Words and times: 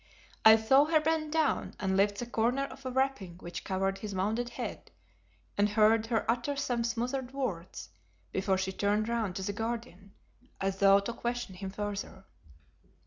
I 0.43 0.55
saw 0.55 0.85
her 0.85 0.99
bend 0.99 1.31
down 1.31 1.75
and 1.79 1.95
lift 1.95 2.17
the 2.17 2.25
corner 2.25 2.63
of 2.63 2.83
a 2.87 2.89
wrapping 2.89 3.37
which 3.37 3.63
covered 3.63 3.99
his 3.99 4.15
wounded 4.15 4.49
head, 4.49 4.89
and 5.59 5.69
heard 5.69 6.07
her 6.07 6.25
utter 6.27 6.55
some 6.55 6.83
smothered 6.83 7.33
words 7.35 7.89
before 8.31 8.57
she 8.57 8.71
turned 8.71 9.07
round 9.07 9.35
to 9.35 9.43
the 9.43 9.53
Guardian 9.53 10.15
as 10.59 10.79
though 10.79 10.99
to 11.01 11.13
question 11.13 11.53
him 11.53 11.69
further. 11.69 12.25